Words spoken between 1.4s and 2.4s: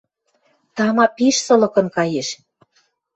сылыкын каеш.